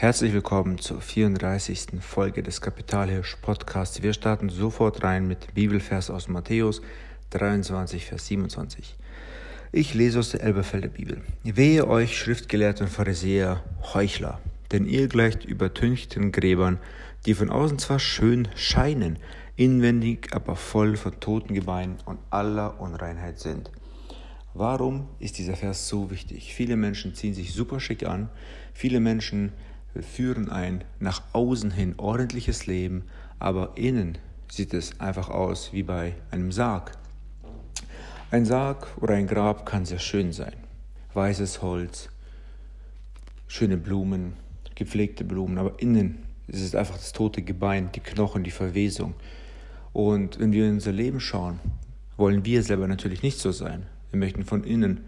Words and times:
Herzlich 0.00 0.32
willkommen 0.32 0.78
zur 0.78 1.02
34. 1.02 2.00
Folge 2.00 2.42
des 2.42 2.62
Kapitalhirsch 2.62 3.36
Podcasts. 3.42 4.02
Wir 4.02 4.14
starten 4.14 4.48
sofort 4.48 5.02
rein 5.02 5.28
mit 5.28 5.52
Bibelvers 5.52 6.08
aus 6.08 6.26
Matthäus 6.26 6.80
23, 7.28 8.06
Vers 8.06 8.26
27. 8.28 8.96
Ich 9.72 9.92
lese 9.92 10.20
aus 10.20 10.30
der 10.30 10.42
Elberfelder 10.42 10.88
Bibel. 10.88 11.20
Wehe 11.44 11.86
euch, 11.86 12.16
Schriftgelehrte 12.16 12.84
und 12.84 12.88
Pharisäer, 12.88 13.62
Heuchler, 13.92 14.40
denn 14.72 14.86
ihr 14.86 15.06
gleicht 15.06 15.44
übertünchten 15.44 16.32
Gräbern, 16.32 16.78
die 17.26 17.34
von 17.34 17.50
außen 17.50 17.78
zwar 17.78 17.98
schön 17.98 18.48
scheinen, 18.56 19.18
inwendig 19.56 20.30
aber 20.32 20.56
voll 20.56 20.96
von 20.96 21.20
Totengebeinen 21.20 21.98
und 22.06 22.18
aller 22.30 22.80
Unreinheit 22.80 23.38
sind. 23.38 23.70
Warum 24.54 25.08
ist 25.18 25.36
dieser 25.36 25.56
Vers 25.56 25.88
so 25.88 26.10
wichtig? 26.10 26.54
Viele 26.54 26.76
Menschen 26.76 27.14
ziehen 27.14 27.34
sich 27.34 27.52
super 27.52 27.80
schick 27.80 28.06
an, 28.06 28.30
viele 28.72 28.98
Menschen 28.98 29.52
wir 29.94 30.02
führen 30.02 30.48
ein 30.48 30.84
nach 30.98 31.22
außen 31.32 31.70
hin 31.70 31.94
ordentliches 31.96 32.66
Leben, 32.66 33.04
aber 33.38 33.72
innen 33.76 34.18
sieht 34.48 34.74
es 34.74 35.00
einfach 35.00 35.28
aus 35.28 35.72
wie 35.72 35.82
bei 35.82 36.14
einem 36.30 36.52
Sarg. 36.52 36.92
Ein 38.30 38.44
Sarg 38.44 38.86
oder 39.00 39.14
ein 39.14 39.26
Grab 39.26 39.66
kann 39.66 39.84
sehr 39.84 39.98
schön 39.98 40.32
sein. 40.32 40.54
Weißes 41.14 41.62
Holz, 41.62 42.08
schöne 43.48 43.76
Blumen, 43.76 44.34
gepflegte 44.76 45.24
Blumen, 45.24 45.58
aber 45.58 45.80
innen 45.80 46.22
ist 46.46 46.62
es 46.62 46.74
einfach 46.74 46.96
das 46.96 47.12
tote 47.12 47.42
Gebein, 47.42 47.90
die 47.92 48.00
Knochen, 48.00 48.44
die 48.44 48.50
Verwesung. 48.50 49.14
Und 49.92 50.38
wenn 50.38 50.52
wir 50.52 50.66
in 50.66 50.74
unser 50.74 50.92
Leben 50.92 51.20
schauen, 51.20 51.58
wollen 52.16 52.44
wir 52.44 52.62
selber 52.62 52.86
natürlich 52.86 53.22
nicht 53.22 53.38
so 53.38 53.50
sein. 53.50 53.86
Wir 54.10 54.18
möchten 54.18 54.44
von 54.44 54.62
innen 54.62 55.00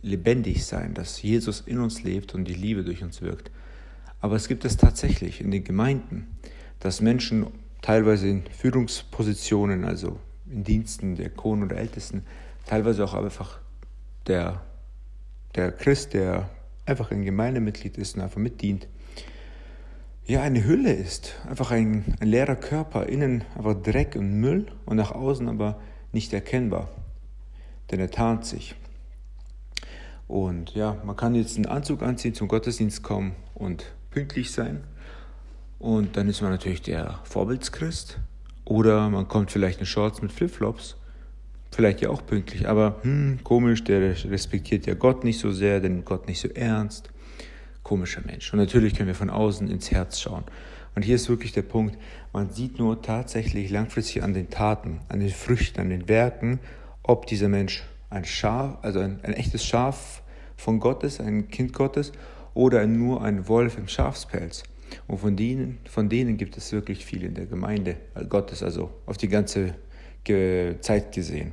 lebendig 0.00 0.64
sein, 0.64 0.94
dass 0.94 1.20
Jesus 1.22 1.60
in 1.60 1.78
uns 1.78 2.02
lebt 2.02 2.34
und 2.34 2.46
die 2.46 2.54
Liebe 2.54 2.84
durch 2.84 3.02
uns 3.02 3.22
wirkt. 3.22 3.50
Aber 4.24 4.36
es 4.36 4.48
gibt 4.48 4.64
es 4.64 4.78
tatsächlich 4.78 5.42
in 5.42 5.50
den 5.50 5.64
Gemeinden, 5.64 6.38
dass 6.80 7.02
Menschen 7.02 7.46
teilweise 7.82 8.26
in 8.26 8.44
Führungspositionen, 8.46 9.84
also 9.84 10.18
in 10.50 10.64
Diensten 10.64 11.14
der 11.14 11.28
Kohlen 11.28 11.62
oder 11.62 11.76
Ältesten, 11.76 12.24
teilweise 12.64 13.04
auch 13.04 13.12
einfach 13.12 13.60
der, 14.26 14.62
der 15.54 15.72
Christ, 15.72 16.14
der 16.14 16.48
einfach 16.86 17.10
ein 17.10 17.22
Gemeindemitglied 17.22 17.98
ist 17.98 18.16
und 18.16 18.22
einfach 18.22 18.38
mitdient, 18.38 18.88
ja, 20.24 20.40
eine 20.40 20.64
Hülle 20.64 20.94
ist, 20.94 21.34
einfach 21.46 21.70
ein, 21.70 22.16
ein 22.18 22.28
leerer 22.28 22.56
Körper, 22.56 23.06
innen 23.06 23.44
einfach 23.54 23.74
Dreck 23.74 24.16
und 24.16 24.40
Müll 24.40 24.68
und 24.86 24.96
nach 24.96 25.12
außen 25.12 25.50
aber 25.50 25.78
nicht 26.12 26.32
erkennbar, 26.32 26.88
denn 27.90 28.00
er 28.00 28.10
tarnt 28.10 28.46
sich. 28.46 28.74
Und 30.28 30.74
ja, 30.74 30.96
man 31.04 31.14
kann 31.14 31.34
jetzt 31.34 31.56
einen 31.56 31.66
Anzug 31.66 32.02
anziehen, 32.02 32.32
zum 32.32 32.48
Gottesdienst 32.48 33.02
kommen 33.02 33.36
und 33.52 33.84
pünktlich 34.14 34.52
sein. 34.52 34.84
Und 35.80 36.16
dann 36.16 36.28
ist 36.28 36.40
man 36.40 36.50
natürlich 36.50 36.80
der 36.80 37.18
Vorbildschrist. 37.24 38.18
Oder 38.64 39.10
man 39.10 39.28
kommt 39.28 39.50
vielleicht 39.50 39.80
in 39.80 39.86
Shorts 39.86 40.22
mit 40.22 40.32
Flipflops. 40.32 40.96
Vielleicht 41.72 42.00
ja 42.00 42.08
auch 42.08 42.24
pünktlich. 42.24 42.68
Aber 42.68 43.00
hm, 43.02 43.40
komisch, 43.42 43.82
der 43.84 44.00
respektiert 44.30 44.86
ja 44.86 44.94
Gott 44.94 45.24
nicht 45.24 45.40
so 45.40 45.50
sehr, 45.50 45.80
denn 45.80 46.04
Gott 46.04 46.28
nicht 46.28 46.40
so 46.40 46.48
ernst. 46.48 47.10
Komischer 47.82 48.22
Mensch. 48.24 48.50
Und 48.52 48.60
natürlich 48.60 48.94
können 48.94 49.08
wir 49.08 49.14
von 49.14 49.28
außen 49.28 49.68
ins 49.68 49.90
Herz 49.90 50.20
schauen. 50.20 50.44
Und 50.94 51.02
hier 51.02 51.16
ist 51.16 51.28
wirklich 51.28 51.52
der 51.52 51.62
Punkt, 51.62 51.98
man 52.32 52.50
sieht 52.50 52.78
nur 52.78 53.02
tatsächlich 53.02 53.68
langfristig 53.70 54.22
an 54.22 54.32
den 54.32 54.48
Taten, 54.48 55.00
an 55.08 55.18
den 55.18 55.30
Früchten, 55.30 55.80
an 55.80 55.90
den 55.90 56.08
Werken, 56.08 56.60
ob 57.02 57.26
dieser 57.26 57.48
Mensch 57.48 57.82
ein 58.10 58.24
Schaf, 58.24 58.78
also 58.82 59.00
ein, 59.00 59.18
ein 59.24 59.34
echtes 59.34 59.64
Schaf 59.64 60.22
von 60.56 60.78
Gott 60.78 61.02
ist, 61.02 61.20
ein 61.20 61.48
Kind 61.48 61.72
Gottes, 61.72 62.12
oder 62.54 62.86
nur 62.86 63.22
ein 63.22 63.48
Wolf 63.48 63.76
im 63.76 63.88
Schafspelz. 63.88 64.62
Und 65.06 65.18
von 65.18 65.36
denen, 65.36 65.78
von 65.88 66.08
denen 66.08 66.36
gibt 66.36 66.56
es 66.56 66.72
wirklich 66.72 67.04
viele 67.04 67.26
in 67.26 67.34
der 67.34 67.46
Gemeinde 67.46 67.96
Gottes, 68.28 68.62
also 68.62 68.90
auf 69.06 69.16
die 69.16 69.28
ganze 69.28 69.74
Zeit 70.80 71.12
gesehen. 71.12 71.52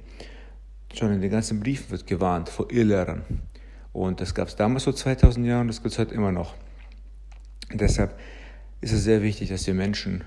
Schon 0.94 1.12
in 1.12 1.22
den 1.22 1.32
ganzen 1.32 1.60
Briefen 1.60 1.92
wird 1.92 2.08
gewarnt 2.08 2.50
vor 2.50 2.72
Irrlehrern. 2.72 3.24
Und 3.94 4.22
das 4.22 4.34
gab 4.34 4.48
es 4.48 4.56
damals 4.56 4.86
vor 4.86 4.96
2000 4.96 5.46
Jahren 5.46 5.62
und 5.62 5.68
das 5.68 5.82
gibt 5.82 5.94
es 5.94 6.00
heute 6.00 6.14
immer 6.14 6.32
noch. 6.32 6.56
Deshalb 7.74 8.18
ist 8.80 8.94
es 8.94 9.04
sehr 9.04 9.22
wichtig, 9.22 9.50
dass 9.50 9.68
wir 9.68 9.74
Menschen 9.74 10.24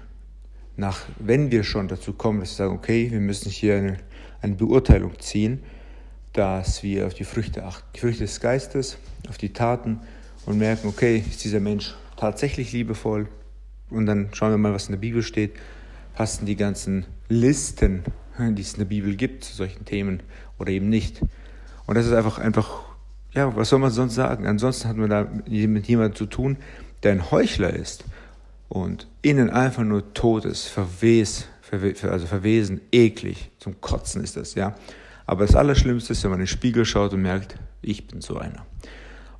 nach, 0.77 1.01
wenn 1.19 1.51
wir 1.51 1.65
schon 1.65 1.89
dazu 1.89 2.13
kommen, 2.13 2.41
dass 2.41 2.51
wir 2.51 2.57
sagen, 2.57 2.75
okay, 2.75 3.11
wir 3.11 3.21
müssen 3.21 3.51
hier 3.51 3.77
eine, 3.77 3.97
eine 4.43 4.55
Beurteilung 4.55 5.19
ziehen, 5.21 5.63
dass 6.33 6.83
wir 6.83 7.07
auf 7.07 7.15
die 7.15 7.25
Früchte 7.25 7.65
achten, 7.65 7.87
die 7.95 8.01
Früchte 8.01 8.25
des 8.25 8.41
Geistes, 8.41 8.99
auf 9.29 9.39
die 9.39 9.53
Taten 9.53 10.01
und 10.47 10.59
merken, 10.59 10.89
okay, 10.89 11.25
ist 11.29 11.45
dieser 11.45 11.61
Mensch 11.61 11.95
tatsächlich 12.17 12.73
liebevoll? 12.73 13.29
Und 13.91 14.07
dann 14.07 14.29
schauen 14.33 14.51
wir 14.51 14.59
mal, 14.59 14.73
was 14.73 14.87
in 14.87 14.93
der 14.93 15.01
Bibel 15.01 15.23
steht. 15.23 15.53
Passen 16.15 16.47
die 16.47 16.57
ganzen 16.57 17.07
Listen, 17.29 18.05
die 18.39 18.63
es 18.63 18.75
in 18.75 18.79
der 18.79 18.87
Bibel 18.87 19.17
gibt, 19.17 19.45
zu 19.45 19.55
solchen 19.55 19.85
Themen 19.85 20.23
oder 20.59 20.71
eben 20.71 20.89
nicht? 20.89 21.21
Und 21.87 21.97
das 21.97 22.07
ist 22.07 22.13
einfach, 22.13 22.39
einfach, 22.39 22.83
ja, 23.33 23.55
was 23.57 23.69
soll 23.69 23.79
man 23.79 23.91
sonst 23.91 24.15
sagen? 24.15 24.47
Ansonsten 24.47 24.89
hat 24.89 24.97
man 24.97 25.11
da 25.11 25.25
mit 25.25 25.87
jemandem 25.87 26.15
zu 26.15 26.27
tun, 26.27 26.57
der 27.03 27.13
ein 27.13 27.31
Heuchler 27.31 27.71
ist 27.71 28.05
und 28.69 29.09
innen 29.23 29.51
einfach 29.51 29.83
nur 29.83 30.15
tot 30.15 30.45
ist, 30.45 30.67
verwes, 30.67 31.47
also 32.03 32.27
verwesen, 32.27 32.81
eklig, 32.93 33.51
zum 33.59 33.81
Kotzen 33.81 34.23
ist 34.23 34.37
das, 34.37 34.55
ja. 34.55 34.75
Aber 35.27 35.47
das 35.47 35.57
Allerschlimmste 35.57 36.13
ist, 36.13 36.23
wenn 36.23 36.31
man 36.31 36.41
in 36.41 36.45
den 36.45 36.49
Spiegel 36.49 36.85
schaut 36.85 37.13
und 37.13 37.23
merkt, 37.23 37.57
ich 37.83 38.07
bin 38.07 38.21
so 38.21 38.39
einer. 38.39 38.67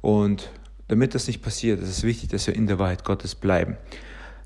Und 0.01 0.51
damit 0.95 1.17
das 1.17 1.27
nicht 1.27 1.43
passiert, 1.43 1.83
ist 1.83 1.89
es 1.89 2.03
wichtig, 2.05 2.29
dass 2.29 2.47
wir 2.47 2.55
in 2.55 2.69
der 2.69 2.79
Wahrheit 2.79 3.05
Gottes 3.05 3.35
bleiben. 3.35 3.77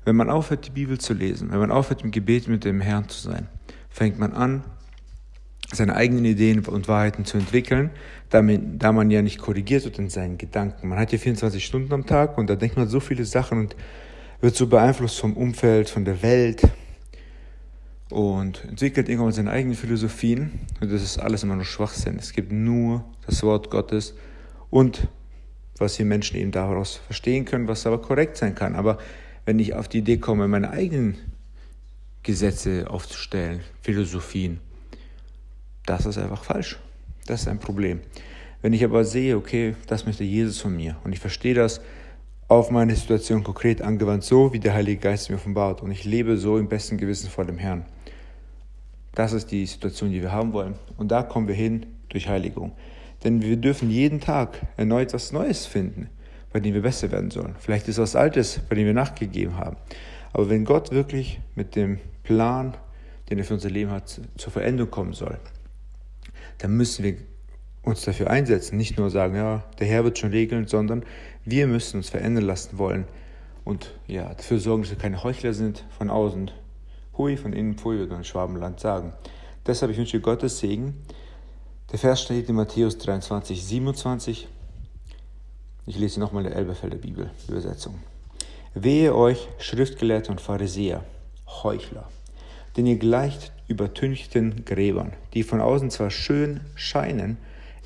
Wenn 0.03 0.15
man 0.15 0.31
aufhört, 0.31 0.65
die 0.65 0.71
Bibel 0.71 0.97
zu 0.97 1.13
lesen, 1.13 1.51
wenn 1.51 1.59
man 1.59 1.69
aufhört, 1.69 2.03
im 2.03 2.09
Gebet 2.09 2.47
mit 2.47 2.65
dem 2.65 2.81
Herrn 2.81 3.07
zu 3.07 3.21
sein, 3.21 3.47
fängt 3.91 4.17
man 4.17 4.33
an, 4.33 4.63
seine 5.71 5.95
eigenen 5.95 6.25
Ideen 6.25 6.65
und 6.65 6.87
Wahrheiten 6.87 7.23
zu 7.23 7.37
entwickeln, 7.37 7.91
damit, 8.31 8.81
da 8.81 8.91
man 8.91 9.11
ja 9.11 9.21
nicht 9.21 9.37
korrigiert 9.37 9.85
wird 9.85 9.99
in 9.99 10.09
seinen 10.09 10.39
Gedanken. 10.39 10.87
Man 10.87 10.97
hat 10.97 11.11
ja 11.11 11.19
24 11.19 11.63
Stunden 11.63 11.93
am 11.93 12.07
Tag 12.07 12.39
und 12.39 12.49
da 12.49 12.55
denkt 12.55 12.77
man 12.77 12.89
so 12.89 12.99
viele 12.99 13.25
Sachen 13.25 13.59
und 13.59 13.75
wird 14.41 14.55
so 14.55 14.65
beeinflusst 14.65 15.19
vom 15.19 15.37
Umfeld, 15.37 15.87
von 15.87 16.03
der 16.03 16.23
Welt 16.23 16.63
und 18.09 18.65
entwickelt 18.65 19.07
irgendwann 19.07 19.33
seine 19.33 19.51
eigenen 19.51 19.77
Philosophien. 19.77 20.61
Und 20.81 20.91
das 20.91 21.03
ist 21.03 21.19
alles 21.19 21.43
immer 21.43 21.55
nur 21.55 21.65
Schwachsinn. 21.65 22.15
Es 22.17 22.33
gibt 22.33 22.51
nur 22.51 23.05
das 23.27 23.43
Wort 23.43 23.69
Gottes 23.69 24.15
und 24.71 25.07
was 25.79 25.95
die 25.95 26.03
Menschen 26.03 26.37
eben 26.37 26.51
daraus 26.51 26.95
verstehen 26.95 27.45
können, 27.45 27.67
was 27.67 27.85
aber 27.85 28.01
korrekt 28.01 28.37
sein 28.37 28.55
kann. 28.55 28.75
Aber 28.75 28.97
wenn 29.45 29.59
ich 29.59 29.73
auf 29.73 29.87
die 29.87 29.99
Idee 29.99 30.17
komme, 30.17 30.47
meine 30.47 30.71
eigenen 30.71 31.17
Gesetze 32.23 32.89
aufzustellen, 32.89 33.61
Philosophien, 33.81 34.59
das 35.85 36.05
ist 36.05 36.17
einfach 36.17 36.43
falsch. 36.43 36.79
Das 37.25 37.41
ist 37.41 37.47
ein 37.47 37.59
Problem. 37.59 38.01
Wenn 38.61 38.73
ich 38.73 38.83
aber 38.83 39.05
sehe, 39.05 39.37
okay, 39.37 39.75
das 39.87 40.05
möchte 40.05 40.23
Jesus 40.23 40.59
von 40.59 40.75
mir 40.75 40.97
und 41.03 41.13
ich 41.13 41.19
verstehe 41.19 41.53
das 41.53 41.81
auf 42.47 42.71
meine 42.71 42.95
Situation 42.95 43.43
konkret 43.43 43.81
angewandt, 43.81 44.23
so 44.23 44.51
wie 44.53 44.59
der 44.59 44.73
Heilige 44.73 44.99
Geist 44.99 45.29
mir 45.29 45.35
offenbart 45.35 45.81
und 45.81 45.91
ich 45.91 46.03
lebe 46.03 46.37
so 46.37 46.57
im 46.57 46.67
besten 46.67 46.97
Gewissen 46.97 47.29
vor 47.29 47.45
dem 47.45 47.57
Herrn. 47.57 47.85
Das 49.13 49.33
ist 49.33 49.51
die 49.51 49.65
Situation, 49.65 50.11
die 50.11 50.21
wir 50.21 50.31
haben 50.31 50.53
wollen. 50.53 50.75
Und 50.97 51.09
da 51.11 51.23
kommen 51.23 51.47
wir 51.47 51.55
hin 51.55 51.85
durch 52.09 52.27
Heiligung. 52.27 52.71
Denn 53.23 53.41
wir 53.41 53.57
dürfen 53.57 53.89
jeden 53.89 54.21
Tag 54.21 54.61
erneut 54.77 55.13
was 55.13 55.31
Neues 55.31 55.65
finden, 55.65 56.09
bei 56.53 56.59
dem 56.59 56.73
wir 56.73 56.81
besser 56.81 57.11
werden 57.11 57.31
sollen. 57.31 57.55
Vielleicht 57.59 57.87
ist 57.87 57.97
was 57.97 58.15
Altes, 58.15 58.59
bei 58.69 58.75
dem 58.75 58.85
wir 58.85 58.93
nachgegeben 58.93 59.57
haben. 59.57 59.77
Aber 60.31 60.49
wenn 60.49 60.65
Gott 60.65 60.91
wirklich 60.91 61.39
mit 61.55 61.75
dem 61.75 61.99
Plan, 62.23 62.77
den 63.29 63.39
er 63.39 63.43
für 63.43 63.55
unser 63.55 63.69
Leben 63.69 63.91
hat, 63.91 64.21
zur 64.37 64.51
Veränderung 64.51 64.91
kommen 64.91 65.13
soll, 65.13 65.37
dann 66.59 66.77
müssen 66.77 67.03
wir 67.03 67.15
uns 67.83 68.01
dafür 68.01 68.29
einsetzen. 68.29 68.77
Nicht 68.77 68.97
nur 68.97 69.09
sagen, 69.09 69.35
ja, 69.35 69.63
der 69.79 69.87
Herr 69.87 70.03
wird 70.03 70.17
schon 70.17 70.31
regeln, 70.31 70.67
sondern 70.67 71.03
wir 71.45 71.67
müssen 71.67 71.97
uns 71.97 72.09
verändern 72.09 72.45
lassen 72.45 72.77
wollen 72.77 73.05
und 73.63 73.93
ja, 74.07 74.33
dafür 74.33 74.59
sorgen, 74.59 74.83
dass 74.83 74.91
wir 74.91 74.97
keine 74.97 75.23
Heuchler 75.23 75.53
sind 75.53 75.85
von 75.97 76.09
außen. 76.09 76.51
Hui, 77.17 77.37
von 77.37 77.53
innen, 77.53 77.75
pfui, 77.75 77.97
würde 77.97 78.13
man 78.13 78.23
Schwabenland 78.23 78.79
sagen. 78.79 79.13
Deshalb, 79.67 79.91
ich 79.91 79.97
wünsche 79.97 80.19
Gottes 80.21 80.59
Segen 80.59 80.95
der 81.91 81.99
Vers 81.99 82.21
steht 82.21 82.49
in 82.49 82.55
Matthäus 82.55 82.97
23, 82.97 83.63
27. 83.63 84.47
Ich 85.87 85.97
lese 85.97 86.19
nochmal 86.19 86.43
der 86.43 86.55
Elberfelder 86.55 86.97
Bibel, 86.97 87.31
Übersetzung. 87.47 87.95
Wehe 88.75 89.15
euch, 89.15 89.47
Schriftgelehrte 89.57 90.31
und 90.31 90.39
Pharisäer, 90.39 91.03
Heuchler, 91.47 92.07
denn 92.77 92.85
ihr 92.85 92.97
gleicht 92.97 93.51
übertünchten 93.67 94.65
Gräbern, 94.65 95.13
die 95.33 95.41
von 95.41 95.61
außen 95.61 95.89
zwar 95.89 96.11
schön 96.11 96.61
scheinen, 96.75 97.37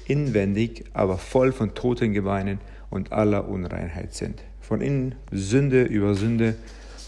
inwendig 0.05 0.83
aber 0.93 1.17
voll 1.17 1.53
von 1.53 1.73
toten 1.73 2.13
Gebeinen 2.13 2.59
und 2.89 3.13
aller 3.13 3.47
Unreinheit 3.47 4.13
sind. 4.13 4.43
Von 4.59 4.81
innen 4.81 5.15
Sünde 5.31 5.83
über 5.83 6.15
Sünde, 6.15 6.55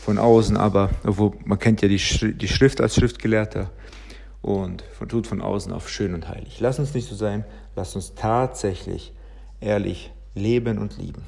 von 0.01 0.17
außen 0.17 0.55
aber, 0.55 0.91
obwohl 1.05 1.33
man 1.43 1.59
kennt 1.59 1.81
ja 1.81 1.89
die, 1.89 1.99
Schrift 1.99 2.79
als 2.79 2.95
Schriftgelehrter, 2.95 3.69
und 4.45 4.83
tut 5.09 5.25
von 5.25 5.41
außen 5.41 5.73
auf 5.73 5.89
schön 5.89 6.13
und 6.13 6.29
heilig. 6.29 6.59
Lass 6.59 6.77
uns 6.77 6.93
nicht 6.93 7.09
so 7.09 7.15
sein, 7.15 7.45
lass 7.75 7.95
uns 7.95 8.13
tatsächlich 8.13 9.11
ehrlich 9.59 10.11
leben 10.35 10.77
und 10.77 10.97
lieben. 10.97 11.23